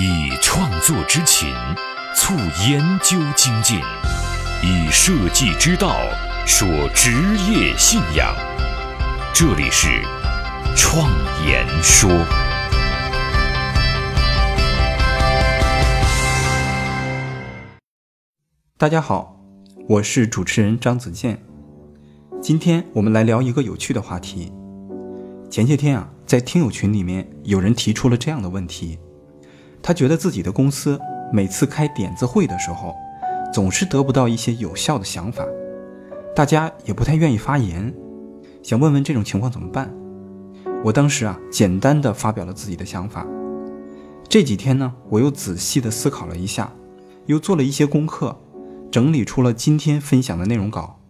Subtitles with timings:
[0.00, 1.52] 以创作之情
[2.14, 2.32] 促
[2.68, 3.80] 研究精进，
[4.62, 5.96] 以设计之道
[6.46, 7.10] 说职
[7.50, 8.32] 业信仰。
[9.34, 9.88] 这里是
[10.76, 11.10] 创
[11.44, 12.08] 言说。
[18.76, 19.40] 大家好，
[19.88, 21.42] 我是主持人张子健。
[22.40, 24.52] 今天我们来聊一个有趣的话题。
[25.50, 28.96] 前些天啊，在听友群里面有人提出了这样的问题，
[29.82, 31.00] 他觉得自己的公司
[31.32, 32.94] 每次开点子会的时候，
[33.52, 35.44] 总是得不到一些有效的想法，
[36.34, 37.94] 大家也不太愿意发言，
[38.62, 39.92] 想问问这种情况怎么办？
[40.84, 43.26] 我当时啊，简单的发表了自己的想法。
[44.28, 46.70] 这几天呢，我又仔细的思考了一下，
[47.26, 48.36] 又做了一些功课，
[48.90, 51.00] 整理出了今天分享的内容稿。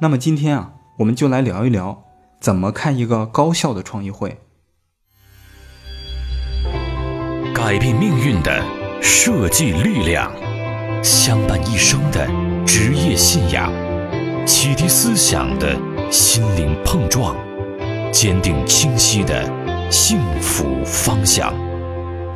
[0.00, 2.04] 那么今天啊，我们就来聊一聊
[2.40, 4.38] 怎么看一个高效的创意会。
[7.66, 8.62] 改变命运的
[9.00, 10.30] 设计力量，
[11.02, 12.28] 相伴一生的
[12.66, 13.72] 职业信仰，
[14.44, 15.74] 启迪思想的
[16.10, 17.34] 心灵碰撞，
[18.12, 19.50] 坚定清晰的
[19.90, 21.54] 幸福方向。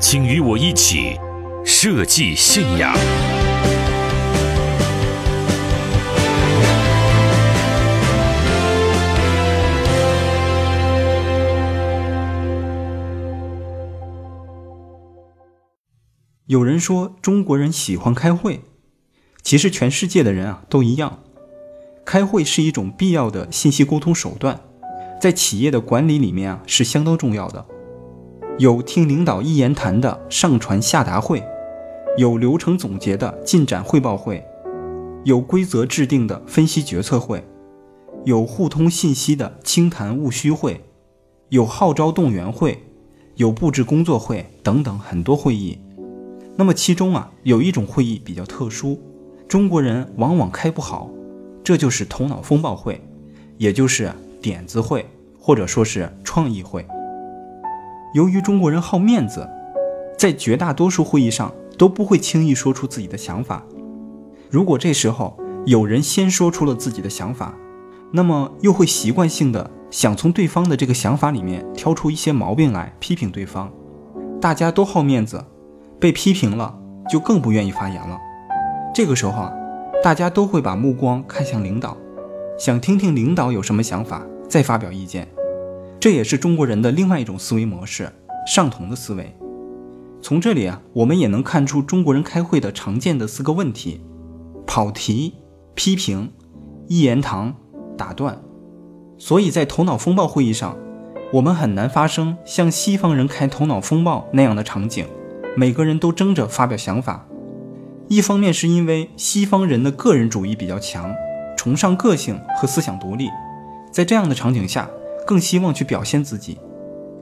[0.01, 1.21] 请与我一起
[1.63, 2.97] 设计信仰。
[16.49, 18.63] 有人说中国人喜欢开会，
[19.43, 21.19] 其实全世界的人啊都一样。
[22.07, 24.59] 开会是一种必要的信息沟通手段，
[25.21, 27.67] 在企业的管理里面啊是相当重要的。
[28.59, 31.45] 有听领导一言谈的上传下达会，
[32.17, 34.43] 有流程总结的进展汇报会，
[35.25, 37.47] 有规则制定的分析决策会，
[38.25, 40.83] 有互通信息的清谈务虚会，
[41.51, 42.83] 有号召动员会，
[43.35, 45.79] 有布置工作会等等很多会议。
[46.59, 49.01] 那么其中啊，有一种会议比较特殊，
[49.47, 51.09] 中国人往往开不好，
[51.63, 53.01] 这就是头脑风暴会，
[53.59, 54.11] 也就是
[54.43, 55.09] 点子会，
[55.39, 56.85] 或者说是创意会。
[58.13, 59.49] 由于中国人好面子，
[60.19, 63.63] 在绝大多数会议上都不会轻易说出自己的想法。
[64.51, 67.55] 如果这时候有人先说出了自己的想法，
[68.11, 73.73] 那么又会习惯性的想从对方的这个想法里面挑出一些毛病来批评对方。
[74.41, 75.45] 大家都好面子。
[76.01, 76.79] 被批评了，
[77.09, 78.19] 就更不愿意发言了。
[78.95, 79.53] 这个时候啊，
[80.03, 81.97] 大家都会把目光看向领导，
[82.59, 85.27] 想听听领导有什么想法，再发表意见。
[86.01, 88.13] 这也是中国人的另外一种思维模式——
[88.47, 89.37] 上同的思维。
[90.23, 94.01] 从这里啊，我们也能看出中国人开会的常见的四个问题：
[94.67, 95.35] 跑题、
[95.75, 96.33] 批评、
[96.87, 97.55] 一言堂、
[97.97, 98.41] 打断。
[99.17, 100.77] 所以在头脑风暴会议上，
[101.33, 105.05] 我们很难发生像西方人开头脑风暴那样的场景。
[105.59, 107.27] 每个人都争着发表想法，
[108.07, 111.13] 一方面是因为西方人的个人主义比较强，
[111.57, 113.29] 崇尚个性和思想独立，
[113.91, 114.89] 在这样的场景下
[115.27, 116.55] 更希望去表现自己；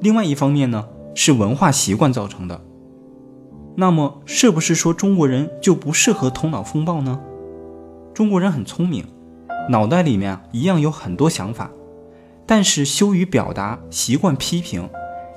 [0.02, 2.60] 另外一方面呢，是文化习惯造成的。
[3.75, 7.19] 那么，是不是说中国人就不适合头脑风暴呢？
[8.12, 9.06] 中国人很聪明，
[9.70, 11.70] 脑袋里面一样有很多想法，
[12.44, 14.86] 但是羞于表达，习惯批评，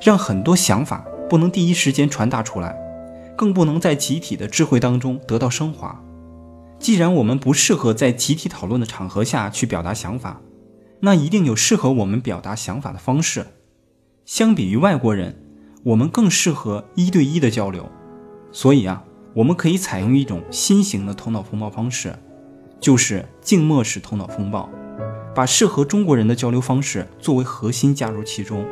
[0.02, 2.78] 让很多想法不能第一时间传达出来。
[3.40, 6.04] 更不能在集体的智慧当中得到升华。
[6.78, 10.42] 既然我们不适合在集体讨论的场合下去表达想法，
[11.00, 13.48] 那一定有适合我们表达想法的方式。
[14.26, 15.42] 相比于外国人，
[15.84, 17.90] 我们更适合一对一的交流。
[18.52, 22.14] 所以啊，我们可以采用一种新型的头脑风暴方式，
[22.82, 24.70] 就是静默式头脑风暴，
[25.34, 28.66] 把适合中国人的交流方式作为核心加入其中。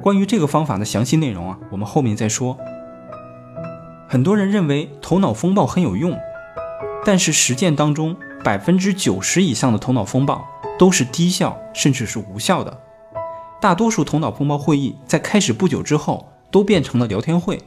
[0.00, 2.56] 关于这个方法的详细内容啊，我们后面再说。
[4.10, 6.18] 很多人认为头脑风暴很有用，
[7.04, 10.48] 但是实践当中，百分之九十以上的头脑风暴
[10.78, 12.80] 都是低效甚至是无效的。
[13.60, 17.60] 大多数头脑风暴会议在开始不久之后都变成了聊天会，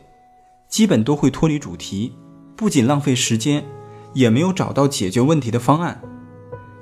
[0.68, 2.13] 基本都会脱离主题，
[2.56, 3.63] 不仅浪费时间，
[4.16, 6.01] 也没有找到解决问题的方案。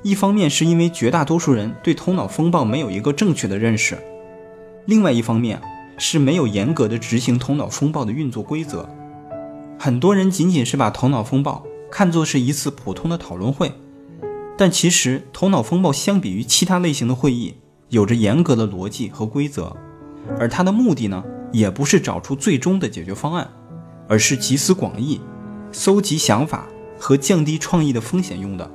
[0.04, 3.98] 一方面是因为绝大多数人对头脑风暴没有一个正确的认识，
[4.86, 5.62] 另外一方面
[5.98, 8.89] 是没有严格的执行头脑风暴的运作规则。
[9.81, 13.72] 很多人仅仅是把头脑风暴看作是一次普通的讨论会，
[14.58, 17.56] 但其实头脑风暴相比于其他类型的会议，
[17.88, 19.78] 有着严格的逻辑和规则，
[20.38, 21.24] 而它的目的呢，
[21.54, 23.50] 也不是找出最终的解决方案，
[24.10, 25.22] 而是集思广益，
[25.72, 26.68] 搜集想法
[27.00, 28.70] 和降低创意的风险用的。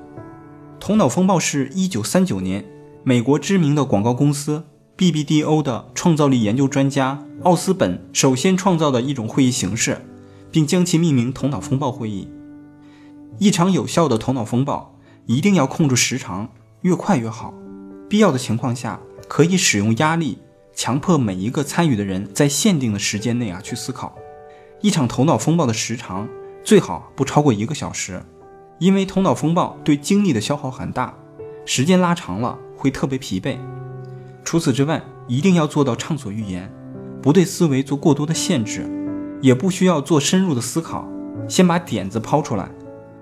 [0.80, 2.64] 头脑风暴是一九三九年
[3.02, 4.64] 美国知名的广告公司
[4.96, 9.98] BBDO 的创造力研究专家奥斯本首先创造的一种会议形式。
[10.54, 12.28] 并将其命名“头脑风暴会议”。
[13.40, 14.96] 一场有效的头脑风暴
[15.26, 16.48] 一定要控制时长，
[16.82, 17.52] 越快越好。
[18.08, 20.38] 必要的情况下，可以使用压力，
[20.72, 24.14] 强迫每一个参与的人在限定的时间内啊去思考。
[24.80, 26.28] 一场头脑风暴的时长
[26.62, 28.22] 最好不超过一个小时，
[28.78, 31.12] 因为头脑风暴对精力的消耗很大，
[31.66, 33.58] 时间拉长了会特别疲惫。
[34.44, 36.72] 除此之外，一定要做到畅所欲言，
[37.20, 38.88] 不对思维做过多的限制，
[39.40, 41.06] 也不需要做深入的思考，
[41.48, 42.68] 先把点子抛出来，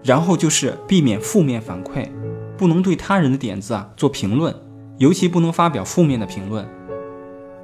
[0.03, 2.09] 然后就是避免负面反馈，
[2.57, 4.55] 不能对他人的点子啊做评论，
[4.99, 6.67] 尤其不能发表负面的评论。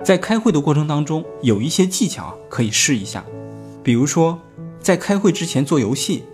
[0.05, 3.25] 在开会的过程当中，有一些技巧可以试一下。
[3.83, 4.39] 比如说，
[4.81, 6.25] 在开会之前做游戏，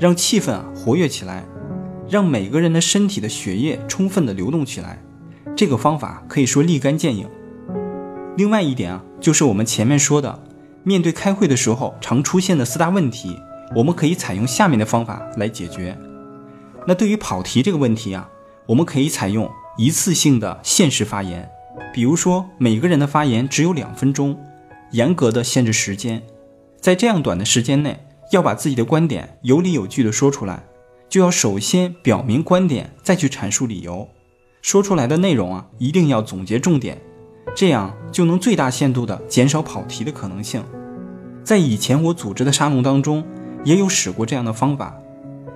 [0.00, 1.44] 让气氛啊活跃起来，
[2.08, 5.00] 让每个人的身体的血液充分的流动起来，
[5.54, 7.28] 这个方法可以说立竿见影。
[8.36, 10.42] 另外一点啊，就是我们前面说的，
[10.84, 13.40] 面对开会的时候常出现的四大问题，
[13.74, 15.96] 我们可以采用下面的方法来解决。
[16.86, 18.28] 那对于跑题这个问题啊，
[18.66, 21.50] 我们可以采用一次性的限时发言，
[21.92, 24.38] 比如说每个人的发言只有两分钟，
[24.92, 26.22] 严格的限制时间。
[26.78, 27.98] 在这样短的时间内，
[28.30, 30.62] 要把自己的观点有理有据地说出来，
[31.08, 34.06] 就要首先表明观点，再去阐述理由。
[34.60, 37.00] 说出来的内容啊，一定要总结重点，
[37.54, 40.62] 这样就能最大限度地减少跑题的可能性。
[41.44, 43.24] 在以前我组织的沙龙当中，
[43.64, 44.96] 也有使过这样的方法。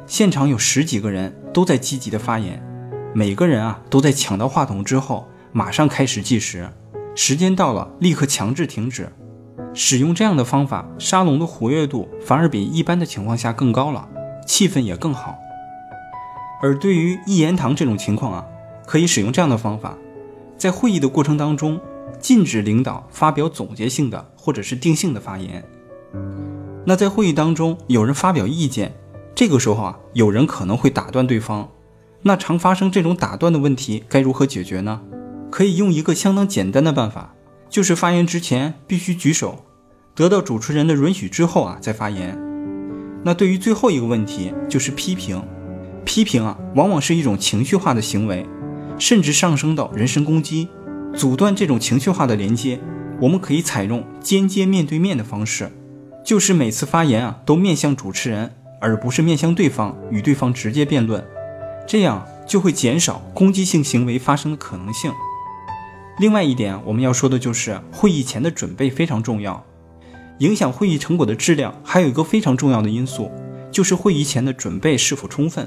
[0.06, 2.62] 现场有十几个人都在积极的发言，
[3.14, 6.68] 每个人啊都在抢到话筒之后，马上开始计时，
[7.14, 9.10] 时间到了立刻强制停止。
[9.74, 14.08] 使用这样的方法，沙龙的活跃度反而比一般的情况下更高了，
[14.46, 15.36] 气氛也更好。
[16.62, 18.46] 而对于一言堂这种情况啊，
[18.86, 19.96] 可以使用这样的方法，
[20.56, 21.80] 在会议的过程当中，
[22.20, 25.64] 禁止领导发表总结性的或者是定性的发言。
[26.84, 28.94] 那在会议当中有人发表意见，
[29.34, 31.68] 这个时候啊，有人可能会打断对方，
[32.22, 35.00] 那常发生这种打断的问题，该如何解决呢？
[35.50, 37.34] 可以用一个相当简单的办法，
[37.68, 39.64] 就是发言之前必须举手。
[40.14, 42.36] 得到主持人的允许之后啊，再发言。
[43.22, 45.42] 那对于最后一个问题，就是批评。
[46.04, 48.46] 批评啊，往往是一种情绪化的行为，
[48.98, 50.68] 甚至上升到人身攻击。
[51.18, 52.78] 阻断这种情绪化的连接，
[53.20, 55.68] 我们可以采用间接面对面的方式，
[56.24, 61.26] 就是每次发言啊，都面向主持人，而不是面向对方，与对方直接辩论。
[61.88, 65.10] 这样就会减少攻击性行为发生的可能性。
[66.20, 69.64] 另外一点，我们要说的就是会议前的准备非常重要。
[70.38, 73.28] 影响会议成果的质量，还有一个非常重要的因素，
[73.72, 75.66] 就是会议前的准备是否充分。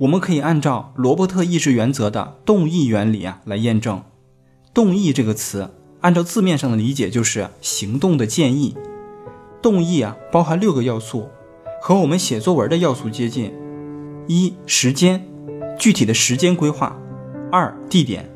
[0.00, 4.02] 我们可以按照罗伯特意志原则的动议原理啊来验证。
[4.74, 8.76] 动议这个词，按照字面上的理解就是行动的建议。
[9.62, 11.28] 动议啊包含六个要素，
[11.80, 13.54] 和我们写作文的要素接近：
[14.26, 15.24] 一、时间，
[15.78, 16.92] 具体的时间规划；
[17.52, 18.28] 二、地点，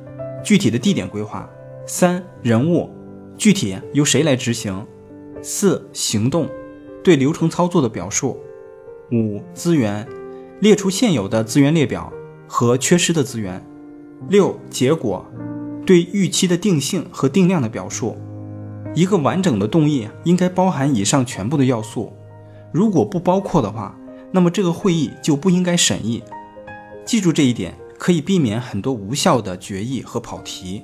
[0.44, 1.44] 具体的地点规划；
[1.86, 2.88] 三、人物，
[3.36, 4.86] 具体由谁来执行。
[5.42, 6.48] 四行动，
[7.02, 8.36] 对流程操作的表述；
[9.10, 10.06] 五资源，
[10.60, 12.12] 列出现有的资源列表
[12.46, 13.60] 和缺失的资源；
[14.28, 15.24] 六结果，
[15.88, 18.14] 对预期的定性和定量的表述。
[18.94, 22.12] 一个完整的动议应该包含以上全部的要素，
[22.70, 23.98] 如果不包括的话，
[24.30, 26.22] 那么这个会议就不应该审议。
[27.06, 30.82] 记住这一点，可以避免很多无效的决议和跑题。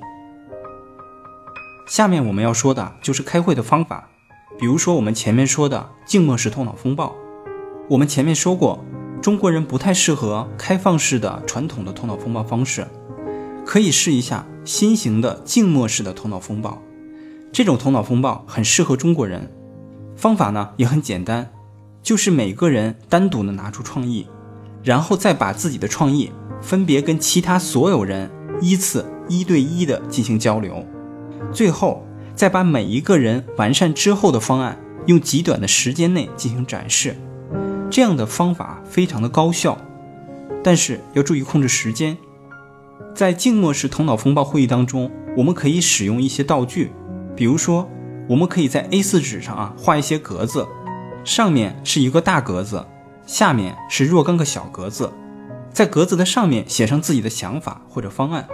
[1.87, 4.09] 下面我们要说的就是开会的方法。
[4.57, 7.13] 比如说，我们前面说的静默式头脑风暴，
[7.87, 8.83] 我们前面说过，
[9.21, 12.87] 中国人不太适合开放式的传统的头脑风暴方式，
[13.65, 16.81] 可以试一下新型的静默式的头脑风暴。
[17.51, 19.51] 这种头脑风暴很适合中国人，
[20.15, 21.51] 方法呢也很简单，
[22.03, 24.27] 就是每个人单独的拿出创意，
[24.83, 26.31] 然后再把自己的创意
[26.61, 28.29] 分别跟其他所有人
[28.61, 30.85] 依次一对一的进行交流，
[31.51, 32.05] 最后。
[32.35, 37.15] 再把每一个人完善之后的方案用极短的时间内进行展示，
[37.89, 39.77] 这样的方法非常的高效，
[40.61, 42.17] 但是要注意控制时间。
[43.15, 46.91] 在静默式头脑风暴会议当中，我们可以使用一些道具，
[47.35, 47.89] 比如说，
[48.27, 50.67] 我们可以在 A4 纸上啊画一些格子，
[51.23, 52.85] 上面是一个大格子，
[53.25, 55.09] 下面是若干个小格子，
[55.71, 58.45] 在格子的上面写上自己的想法或者方案。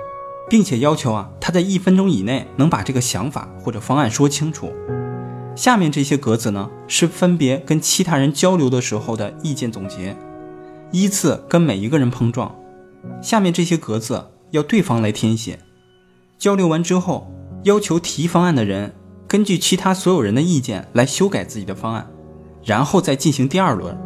[0.49, 4.73] 并且要求啊，他在一分钟以内能把这个想法或者方案说清楚。
[5.55, 10.13] 下面这些格子呢，是分别跟其他人交流的时候的意见总结，
[10.91, 12.53] 依次跟每一个人碰撞。
[13.21, 15.59] 下面这些格子要对方来填写。
[16.37, 17.31] 交流完之后，
[17.63, 18.93] 要求提方案的人
[19.27, 22.09] 根据其他所有人的意见来修改自己的方案，
[22.63, 23.97] 然后再进行第二轮。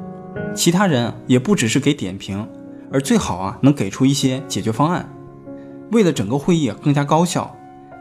[0.54, 2.48] 其他人也不只是给点评，
[2.92, 5.10] 而最好啊能给出一些解决方案。
[5.92, 7.56] 为了整个会议更加高效，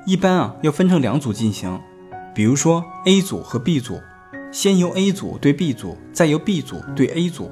[0.07, 1.81] 一般啊要分成两组进行，
[2.35, 4.01] 比如说 A 组和 B 组，
[4.51, 7.51] 先由 A 组对 B 组，再由 B 组对 A 组。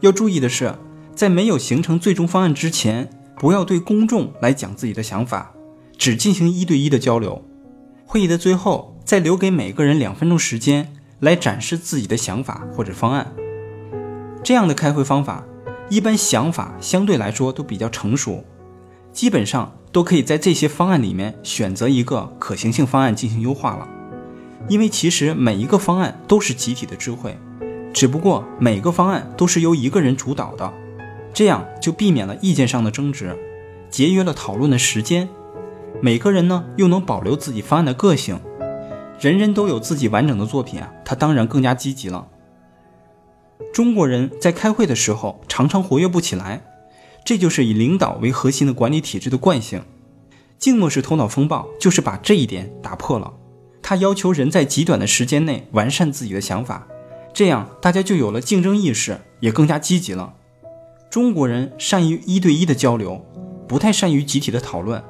[0.00, 0.74] 要注意的是，
[1.14, 3.08] 在没有形成最终方案之前，
[3.44, 5.52] 不要对公众来讲自己的想法，
[5.98, 7.44] 只进行一对一的交流。
[8.06, 13.30] 会议的最后，再留给每个人两分钟时间来展示自己的想法或者方案。
[14.42, 15.44] 这样的开会方法，
[15.90, 18.42] 一般想法相对来说都比较成熟，
[19.12, 23.86] 基本上都可以在这些方案里面选择一个可行性方案进行优化了。
[24.70, 27.36] 因为其实每一个方案都是集体的智慧，
[27.92, 30.72] 只不过每个方案都是由一个人主导的，
[31.34, 33.36] 这样就避免了意见上的争执，
[33.90, 35.28] 节约了讨论的时间。
[36.00, 38.40] 每个人呢又能保留自己方案的个性，
[39.20, 42.28] 人人都有自己完整的作品啊，他当然更加积极了。
[43.72, 46.62] 中国人在开会的时候常常活跃不起来，
[47.24, 49.82] 这就是以领导为核心的管理体制的惯性。
[50.58, 53.32] 静默式头脑风暴就是把这一点打破了。
[53.82, 56.86] 他要求人在极短的时间内完善自己的想法，
[57.32, 60.34] 这样大家就有了竞争意识，也更加积极了。
[61.14, 63.24] 中国人善于一对一的交流，
[63.68, 65.00] 不太善于集体的讨论。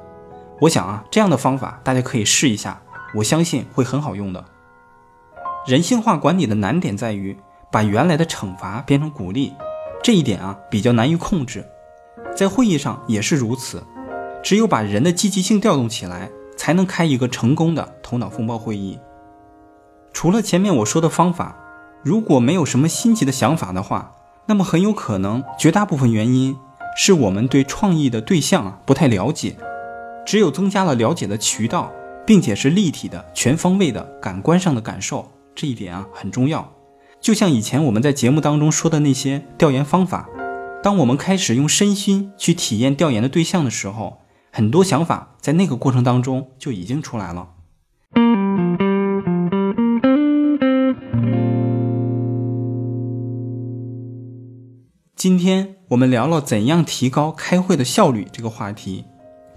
[0.61, 2.79] 我想啊，这样的方法大家可以试一下，
[3.15, 4.45] 我相信会很好用的。
[5.65, 7.35] 人性化管理的难点在于。
[7.71, 9.51] 把原来的惩罚变成鼓励，
[10.03, 11.65] 这一点啊比较难于控制，
[12.37, 13.83] 在会议上也是如此。
[14.43, 18.99] 只有把人的积极性调动起来，才能开一个成功的头脑风暴会议。
[20.13, 21.57] 除了前面我说的方法，
[22.03, 24.14] 如果没有什么新奇的想法的话，
[24.47, 26.55] 那么很有可能绝大部分原因
[26.95, 29.55] 是我们对创意的对象啊不太了解。
[30.25, 31.91] 只有增加了了解的渠道，
[32.25, 36.73] 并且是立体的、全方位的感官上的感受，这一点啊很重要。
[37.21, 40.29] 就像以前我们在节目当中说的那些调研方法，
[40.83, 44.19] 当我们开始用身心去体验调研的对象的时候，
[44.51, 47.49] 很多想法在那个过程当中就已经出来了。
[55.25, 59.05] 今天我们聊了怎样提高开会的效率这个话题，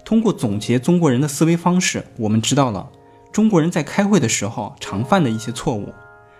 [0.03, 2.89] 通过总结中国人的思维方式，我们知道了
[3.31, 5.93] 中国人在开会的时候常犯的一些错误。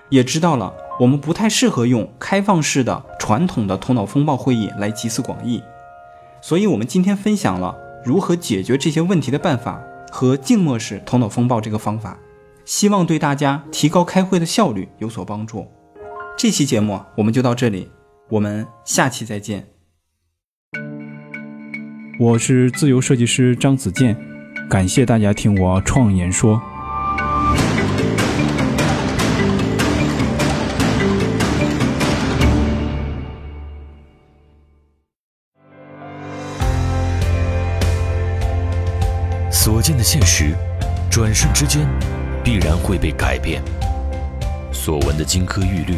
[0.10, 5.62] 也知道了，我们不太适合用开放式的传统的头脑风暴会议来集思广益，
[6.42, 9.80] 所以我们今天分享了如何解决这些问题的办法
[10.12, 12.18] 和静默式头脑风暴这个方法，
[12.66, 15.68] 希望对大家提高开会的效率有所帮助。
[16.36, 17.92] 这期节目我们就到这里，
[18.30, 19.66] 我们下期再见。
[22.20, 24.16] 我是自由设计师张子健，
[24.70, 26.62] 感谢大家听我创言说。
[39.52, 40.54] 所见的现实，
[41.10, 41.88] 转瞬之间
[42.44, 43.60] 必然会被改变；
[44.72, 45.96] 所闻的金科玉律，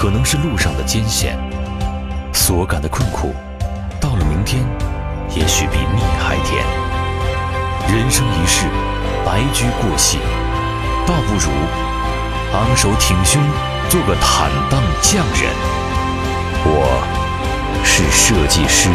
[0.00, 1.34] 可能是路上的艰险；
[2.32, 3.34] 所感的困苦，
[4.00, 4.64] 到了明天，
[5.34, 6.64] 也许比蜜还甜。
[7.92, 8.66] 人生一世，
[9.26, 10.18] 白驹过隙，
[11.04, 11.50] 倒不如
[12.52, 13.42] 昂首挺胸，
[13.88, 15.50] 做个坦荡匠人。
[16.64, 17.02] 我
[17.82, 18.88] 是设计师。